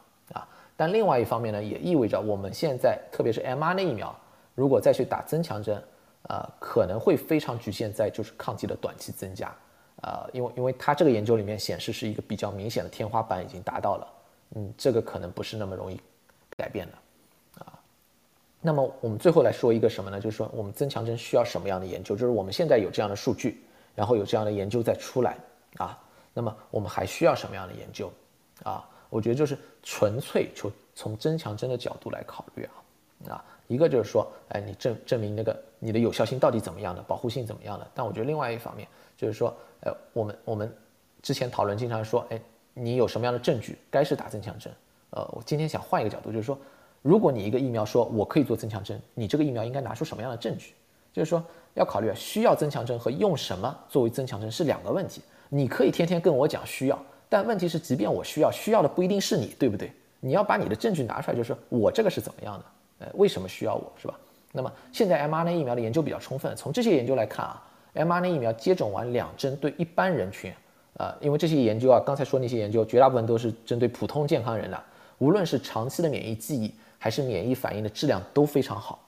[0.76, 4.14] 但另外一方面呢，也意味着我们现在特别是 mRNA 疫苗，
[4.54, 5.82] 如果再去打增强针，
[6.28, 9.54] 呃，可能会非常局限在就是抗体的短期增加，
[10.02, 14.08] 呃，因为因为它这个研究里面显示是一个比较明显的天花板已经达到了，
[14.56, 16.00] 嗯，这个可能不是那么容易
[16.56, 16.92] 改变的。
[17.64, 17.72] 啊
[18.60, 20.20] 那么我们最后来说一个什么呢？
[20.20, 22.16] 就是说我们增强针需要什么样的研究？
[22.16, 23.62] 就是我们现在有这样的数据，
[23.94, 25.36] 然后有这样的研究在出来
[25.76, 25.96] 啊。
[26.34, 28.12] 那么我们还需要什么样的研究
[28.64, 28.84] 啊？
[29.08, 37.86] 我觉得就是纯粹就从增强针的角度来考虑啊啊，一个就是说，哎，你证证明那个你的有效性到底怎么样的，保护性怎么样的？
[37.94, 40.74] 但我觉得另外一方面就是说，呃，我们我们
[41.22, 42.40] 之前讨论经常说，哎，
[42.74, 44.72] 你有什么样的证据该是打增强针？
[45.10, 46.58] 呃，我今天想换一个角度，就是说。
[47.02, 50.74] 如果你一个疫苗说我可以做增强针，你这个疫苗应该拿出什么样的证据？
[51.12, 55.22] 就是说要考虑，需要增强针和用什么作为增强针是两个问题。
[55.48, 59.92] 你可以天天跟我讲需要，但问题是，即便我需要，需要的不一定是你，对不对？
[60.20, 62.64] 你要把你的证据拿出来，就是我这个是怎么样的？
[63.00, 64.18] 呃，为什么需要我是吧？
[64.52, 67.62] 那么现在 mRNA 疫苗的研究比较充分，从这些研究来看啊
[67.94, 70.52] ，mRNA 疫苗接种完两针对一般人群，
[70.94, 74.82] 呃，因为这些研究啊，刚才说那些研究绝大部分都是针对普通健康人的，
[75.18, 76.74] 无论是长期的免疫记忆。
[76.98, 78.98] 还是免疫反应的质量都非常好，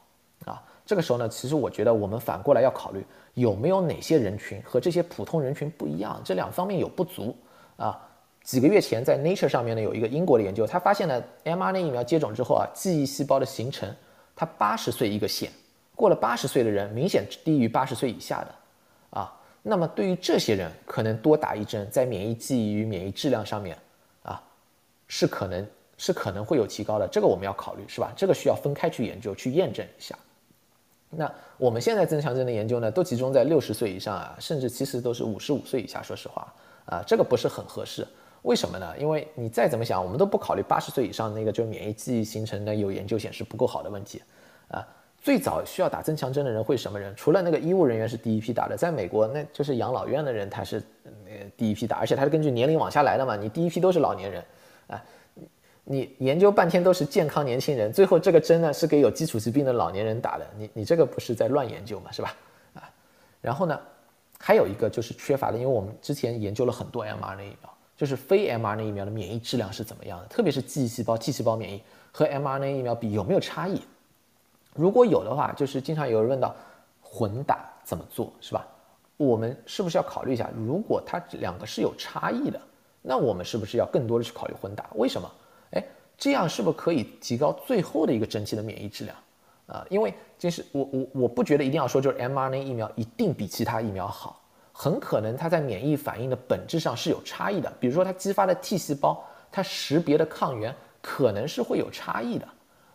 [0.45, 7.35] 啊，这个时候呢，其实我觉得我们反过来要考虑有没有哪些人群和这些普通人群不一样，这两方面有不足
[7.77, 7.99] 啊。
[8.43, 13.95] 几个月前在 Nature 上面呢有一个英国的研究，他发现呢 mRNA 疫苗接种之后啊，记忆细胞的形成，
[14.35, 15.51] 它八十岁一个线，
[15.95, 23.77] 过了八十岁的人明显低于八十岁以下的，啊，那么对于这些人可能多打一针，在免疫记忆与免疫质量上面
[24.23, 24.43] 啊，
[25.07, 25.67] 是可能。
[26.01, 28.13] 是可能会有提高的，这个我们要考虑，是吧？
[28.17, 30.17] 这个需要分开去研究、去验证一下。
[31.11, 36.01] 那我们现在增强针的研究呢，都集中在六十岁以上啊，甚至其实都是五十五岁以下。
[36.01, 38.07] 说实话啊，这个不是很合适。
[38.49, 38.95] 为什么呢？
[38.99, 44.23] 因为你再怎么想，我们都不考虑八十岁以上那个就免疫记忆形成的有研究显示不够好的问题
[44.69, 44.83] 啊。
[45.21, 47.15] 最早需要打增强针的人会什么人？
[47.15, 54.43] 除了那个医务人员是第一批打的，在美国那就是养老院的人他是呃第一批打，而且他是根据年龄往下来的嘛，你第一批都是老年人
[54.87, 55.05] 啊。
[55.85, 62.35] 你研究半天都是健康年轻人，最后这个针呢是给有基础疾病的老年人打的，你你这个不是在乱研究嘛，是吧？
[62.73, 62.89] 啊，
[63.43, 63.79] 然后呢，
[64.39, 71.83] 还有一个就是缺乏的，因为我们之前研究了很多 mRNA 疫苗，就是非 mRNA 疫苗的免疫质量是怎么样的，特别是记忆细胞、T 细胞免疫
[72.13, 73.83] 和 mRNA 疫苗比有没有差异？
[74.75, 76.55] 如果有的话，就是经常有人问到
[77.03, 78.65] 混打怎么做，是吧？
[79.17, 82.61] 我们是不是要考虑一下，如果它两个是有差异的，
[83.03, 84.89] 那我们是不是要更多的去考虑混打？
[84.95, 85.29] 为什么？
[85.73, 85.85] 哎，
[86.17, 89.17] 这样是不是可以提高最后的一个整体的免疫质量
[89.67, 89.85] 啊？
[89.91, 94.41] 因为就是我我我不觉得一定要说就是 mRNA 疫苗一定比其他疫苗好，
[94.81, 97.69] 很可能它在免疫反应的本质上是有差异的。
[97.81, 102.47] 比如说它激发的 T 细胞，它识别的抗原可能是会有差异的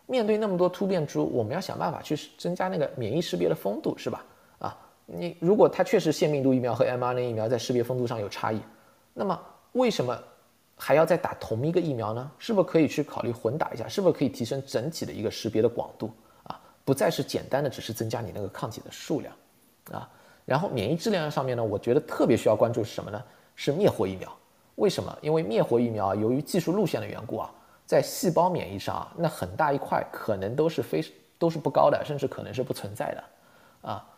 [0.06, 4.24] 面对那么多突变株，我们要想办法去增加那个免疫识别的丰度，是吧？
[4.60, 8.62] 啊，你如果它确实腺病毒疫苗和 mRNA 疫苗在识别丰度上有差异，
[9.12, 9.38] 那么
[9.72, 10.18] 为什么
[10.76, 12.30] 还要再打同一个疫苗呢？
[12.38, 13.86] 是不是可以去考虑混打一下？
[13.86, 16.10] 是不是可以提升整体的一个识别的广度
[16.44, 16.58] 啊？
[16.82, 19.34] 不再是简单的只是增加你那个抗体的数量
[19.90, 20.08] 啊？
[20.44, 23.22] 然后免疫质量上面呢，我觉得特别需要关注是什么呢？
[23.54, 24.30] 是灭活疫苗。
[24.76, 25.16] 为什么？
[25.20, 27.50] 因为灭活疫苗啊，由于技术路线的缘故啊。
[27.86, 31.04] 在细胞免疫上啊，那很大一块可能都是非
[31.38, 34.08] 都是不高的，甚至可能是不存在的，啊，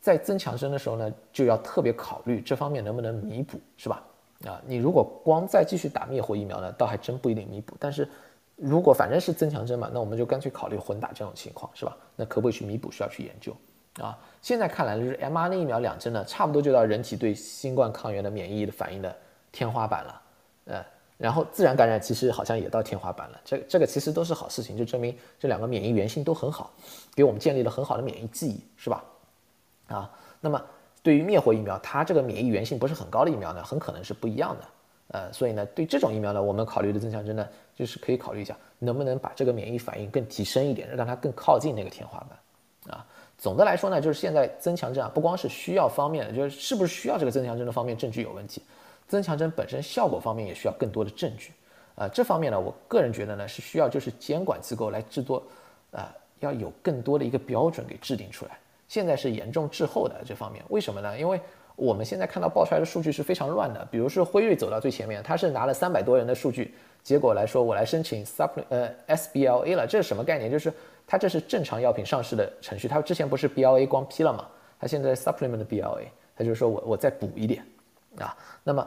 [0.00, 4.02] 在增强针的时候呢，就要特别考虑这方面能不能弥补，是吧？
[4.44, 7.76] 啊，你如果光再继续打灭活疫苗呢，倒还真不一定弥补。
[7.78, 8.10] 但是
[8.56, 11.96] 如果反正是增强针嘛，那我们就干脆考虑混打这种情况，是吧？
[12.16, 12.90] 那可不可以去弥补？
[12.90, 13.56] 需要去研究
[14.00, 14.18] 啊。
[14.40, 19.16] 现在看来就是 mRNA 疫苗两针呢，差不多就到人体对新冠抗原的免疫的反应的
[19.50, 20.22] 天花板了，
[20.66, 20.84] 呃。
[21.18, 26.72] 然后自然感染其实好像也到天花板了，这这个其实都是好事情，就证明这两个免疫原性都很好，
[27.14, 29.04] 给我们建立了很好的免疫记忆，是吧？
[29.86, 30.60] 啊，那么
[31.00, 34.64] 对于灭活疫苗，它这个免疫原性不是很高的疫苗呢，很可能是不一样的。
[35.08, 42.30] 呃，所以呢，对这种疫苗呢，我们考虑的增强针呢，就是可以考虑一下，能不能把这个免疫反应更提升一点，让它更靠近那个天花板。
[43.42, 48.62] 总的来说呢，就是现在增强针啊，不光是需要方面的，就是是不是需要这个增强针的方面证据有问题。
[49.08, 51.50] 增强针本身效果方面也需要更多的证据，
[51.96, 55.42] 啊，这方面呢，我个人觉得呢是需要就是监管机构来制作，
[55.90, 58.56] 啊，要有更多的一个标准给制定出来。
[58.86, 61.18] 现在是严重滞后的这方面，为什么呢？
[61.18, 61.40] 因为
[61.74, 70.50] 我们现在看到爆出来的数据是非常乱的，比如说辉瑞走到最前面，他是拿了三百多人的数据，结果来说我来申请 supplement，呃 SBLA 了，这是什么概念？
[70.50, 70.72] 就是
[71.06, 74.46] 它这是正常药品上市的程序，它之前不是 BLA 光批了嘛？
[74.78, 76.04] 它现在 supplement BLA，
[76.36, 77.64] 它就是说我我再补一点，
[78.18, 78.86] 啊，那么。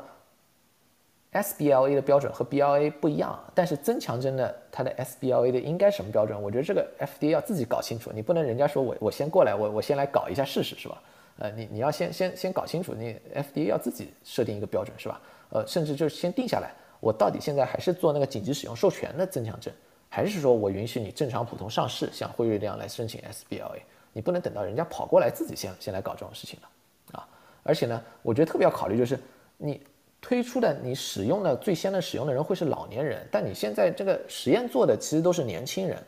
[1.33, 6.41] SBLA 的标准和 BLA 不一样，但是增强针的它的 SBLA 的应该什么标准？
[6.41, 11.01] 我觉得这个 FDA 要自己搞清楚，你不能人家说我我先过来，我我先来搞一下试试，是吧？
[11.39, 15.19] 呃，你你要先先先搞清楚，你 FDA 要自己设定一个标准，是吧？
[15.49, 16.71] 呃，甚至就是先定下来，
[17.05, 19.71] 我到底现在还是做那个紧急使用授权的增强针，
[20.09, 23.79] 还是说我允许你正常普通上市，像辉瑞这样来申请 SBLA？
[24.11, 27.27] 你不能等到人家跑过来自己先先来搞这种事情了啊！
[27.61, 29.19] 而且呢，我觉得特别要考虑就是
[29.57, 29.79] 你。
[30.21, 36.03] 推出的你使用的最先的使用的人会是老年人，但你现在这个实验做的其实都是年轻人，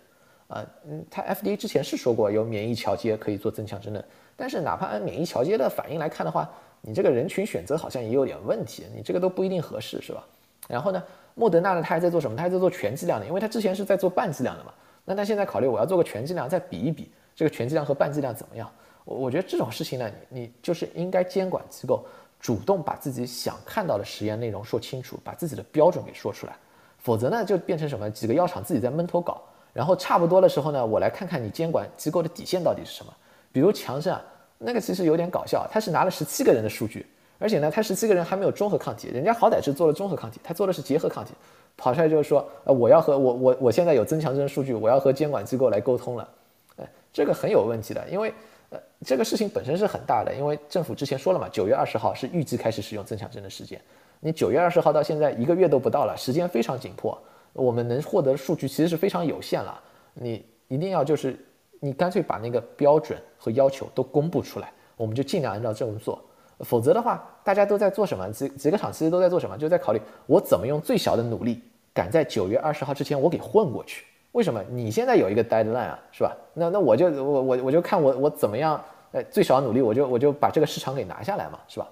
[0.47, 4.03] 啊，嗯，他 FDA 之前是说过有免疫桥接可以做增强针的，
[4.35, 6.49] 但是哪怕按免疫桥接的反应来看的话，
[6.81, 10.25] 你这个人群选择好像也有点问题，你这个都不一定合适，是吧？
[10.67, 11.01] 然后呢，
[11.33, 12.37] 莫德纳呢，他还在做什么？
[12.37, 14.73] 他还在做全剂量的，因为他之前是在做半剂量的嘛，
[15.05, 18.69] 那他现在考虑我要做个全剂量，再比一比这个全剂量和半剂量怎么样？
[19.05, 22.05] 我我觉得这种事情呢，你你就是应该监管机构。
[22.39, 26.55] 主动把自己想看到的实验内容说清楚，把自己的标准给说出来，
[26.99, 28.07] 否则呢就变成什么？
[28.11, 29.41] 几个药厂自己在闷头搞，
[29.73, 33.11] 然后差不多的时候呢，我来看看你监管机构的底线到底是什么。
[33.51, 34.21] 比如强生啊，
[34.59, 37.07] 那个其实有点搞笑，他是拿了十七个人的数据，
[37.39, 41.33] 而且呢，他十七个人还没有中和抗体，人家好歹是做了中和抗体，他做的是结合抗体，
[41.75, 46.29] 跑出来就是说，呃，我要和我我我现在有增强针数据，我要和监管机构来沟通了，
[46.77, 48.33] 哎，这个很有问题的，因为。
[48.69, 53.79] 呃，这个事情本身是很大的，因为政府之前说了嘛，九月二十号是预计开始使用增强针的时间。
[54.19, 57.17] 你九月二十号到现在一个月都不到了，时间非常紧迫，
[57.53, 59.81] 我们能获得的数据其实是非常有限了。
[60.15, 61.39] 你一定要就是
[61.79, 66.21] 你干脆把那个标准和要求都公布出来，我们就尽量按照这么做。
[66.61, 68.31] 否则的话，大家都在做什么？
[68.31, 69.57] 几几个厂其实都在做什么？
[69.57, 71.61] 就在考虑我怎么用最小的努力
[71.93, 74.05] 赶在九月二十号之前我给混过去。
[74.33, 76.35] 为什么你现在有一个 deadline 啊，是吧？
[76.53, 78.79] 那那我就我我我就看我我怎么样，
[79.11, 81.87] 呃，最少努力，我就我就把这个市场给拿下来嘛，是吧？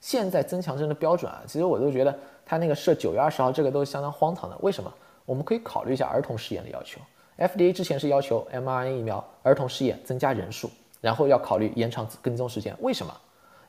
[0.00, 4.56] 现在增强针的标准啊，其实我都觉得他那个设九月二十号这个都相当荒唐的。
[4.60, 4.92] 为什么？
[5.24, 7.00] 我们可以考虑一下儿童试验的要求。
[7.38, 10.68] FDA 之前是要求 mRNA 疫苗儿童试验增加人数，
[11.00, 12.76] 然后要考虑延长跟踪时间。
[12.80, 13.14] 为什么？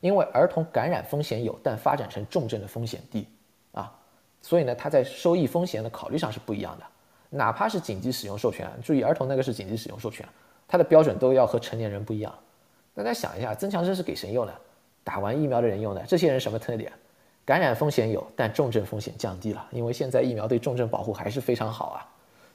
[0.04, 3.26] 因为儿童感染风险有，但发展成重症的风险低
[3.72, 3.90] 啊，
[4.42, 6.86] 所以呢，它在收益风险的考虑上是不一样的。
[7.30, 10.28] 哪怕是紧急使用授权，注意儿童那个是紧急使用授权，
[10.68, 12.38] 它的标准都要和成年人不一样。
[12.94, 14.54] 大家想一下，增强针是给谁用的？
[15.06, 16.04] 打完疫苗的人用的。
[16.06, 16.92] 这些人什么特点？
[17.46, 22.04] 感染风险有，但重症风险降低了，因为现在疫苗对重症保护还是非常好啊。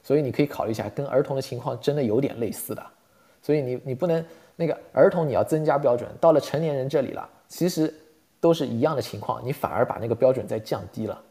[0.02, 2.86] 所以你可以考虑一下，跟儿童的情况真的有点类似的。
[3.40, 4.22] 所以你你不能
[4.60, 7.94] 那个儿童你要增加标准，到了成年人这里了，其实
[8.40, 11.22] 都是一样的情况，你反而把那个标准再降低了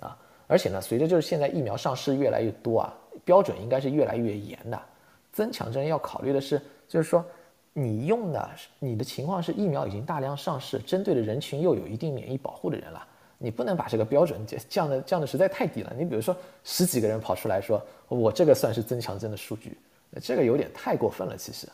[0.00, 0.14] 啊。
[0.46, 4.78] 而且呢，随着就是现在疫苗上市越来越多啊，标准应该是越来越严的。
[5.32, 7.24] 增强针要考虑的是，就是说
[7.72, 13.02] 你用的你的情况是疫苗已经大量上市，针对的人群又有一定免疫保护的人了，
[13.38, 15.90] 你不能把这个标准降的降的实在太低了。
[15.98, 19.78] 你比如说十几个人跑出来说我这个算是增强针的数据，
[20.20, 21.34] 这个有点太过分了。
[21.36, 21.66] 其实，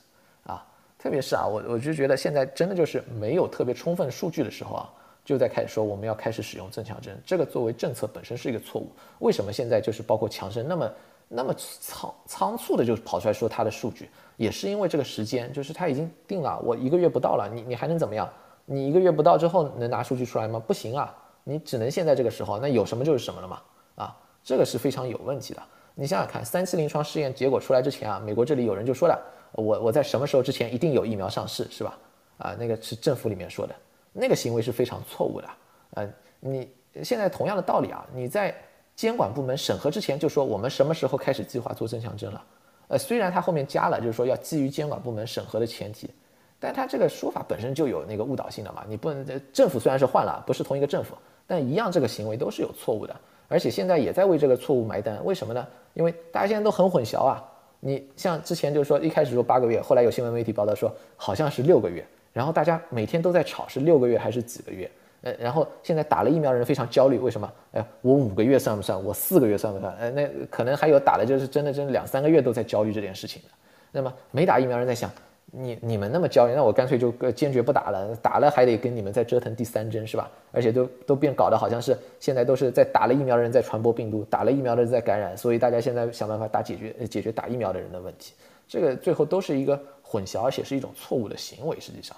[1.01, 4.91] 特别是啊，我我就觉得现在真的就是没有特别充分数据的时候啊，
[5.25, 8.93] 就在开始说我们要开始使用增强针，这个作为政策本身是一个错误。
[9.21, 10.93] 为什么现在就是包括强生那么
[11.27, 18.29] 那么仓仓促的就跑出来说它的数据，也是因为这个时间，就是他已经定了，我一个月不到了，你你还能怎么样？
[18.67, 20.63] 你一个月不到之后能拿数据出来吗？
[20.65, 21.17] 不行啊。
[21.45, 23.61] 你只能现在这个时候，那有什么就是什么了嘛？
[23.95, 25.63] 啊，这个是非常有问题的。
[25.95, 29.19] 你想想看，三期临床试验结果出来之前啊，美国这里有人就说了，
[29.53, 31.99] 我我在什么时候之前一定有疫苗上市，是吧？
[32.39, 33.75] 啊，那个是政府里面说的，
[34.13, 35.49] 那个行为是非常错误的。
[35.95, 36.09] 呃，
[36.41, 36.69] 你
[37.03, 38.55] 现在同样的道理啊，你在
[38.97, 42.45] 监管部门审核之前就说我们什么时候开始计划做增强针了？
[42.89, 46.11] 呃，虽然他后面加了，就是说要基于监管部门审核的前提，
[46.59, 48.85] 但他这个说法本身就有那个误导性的嘛。
[48.89, 51.15] 你不能政府虽然是换了，不是同一个政府。
[51.47, 53.17] 但一样，这个行为都是有错误的，
[53.49, 55.23] 而且现在也在为这个错误埋单。
[55.25, 55.67] 为什么呢？
[55.95, 57.45] 因为大家现在都很混淆啊。
[57.81, 64.91] 你像之前就是说一开始说八个月，后来有新闻媒体报道说好像是六个月，然后大家每天都在吵是六个月还是几个月。
[65.23, 67.53] 呃，然后现在打了疫苗的人非常焦虑，为什么？
[67.73, 69.05] 哎，我五个月算不算？
[69.05, 69.95] 我四个月算不算？
[69.97, 73.49] 哎，那可能还有打的就是真的真的两三个月都在焦虑这件事情的。
[73.93, 75.11] 那么没打疫苗人在想。
[75.53, 80.31] 你你们那么焦虑，那我干脆就坚决不打了，打了还得跟你们再折腾第三针是吧？
[80.53, 88.33] 而且都都变搞得好像是现在都是在打了疫苗的人在传播病毒，打了疫苗的人在感染，所以大家现在想办法打解决解决打疫苗的人的问题，
[88.69, 92.17] 这个最后都是一个混淆，而且是一种错误的行为，实际上，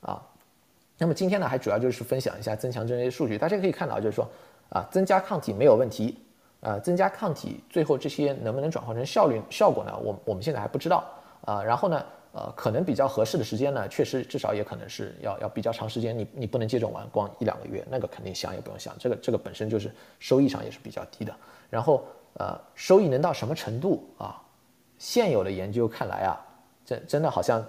[0.00, 0.22] 啊，
[0.96, 4.26] 那么今天呢还主要就是分享一下增强针这些数据，大家可以看到就是说
[4.70, 6.16] 啊增加抗体没有问题，
[6.62, 9.92] 啊增加抗体最后这些能不能转化成效率效果呢？
[10.02, 11.04] 我我们现在还不知道
[11.44, 12.02] 啊，然后呢？
[12.32, 21.34] 呃，可能比较合适的时间呢，确实至少也可能是要要比较长时间，你你不能接种完光一两个月，那个肯定想也不用想，这个这个本身就是收益上也是比较低的。
[21.68, 22.04] 然后
[22.34, 24.40] 呃，收益能到什么程度啊？
[24.98, 26.38] 现有的研究看来啊，
[26.84, 27.64] 真真的好像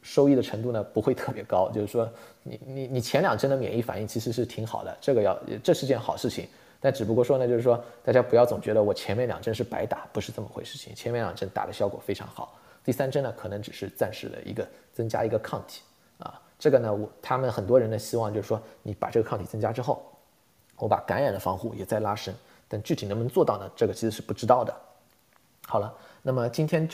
[0.00, 2.10] 收益的程度呢不会特别高，就是说
[2.42, 6.48] 你你你前两针的免疫反应其实是挺好的，这个要这是件好事情，
[6.80, 12.58] 但只不过说呢，就是说大家不要总觉得我前面两针是白打，不是这么回事情，前面两针打的效果非常好。
[12.84, 15.82] 第三针呢，可能只是暂时的一个增加一个抗体
[16.18, 20.04] 啊，这个呢，我他们很多人呢希望就是说，你把这个抗体增加之后，
[20.76, 22.34] 我把感染的防护也在拉伸，
[22.68, 23.70] 但具体能不能做到呢？
[23.76, 24.74] 这个其实是不知道的。
[25.66, 26.90] 好了，那么今天就。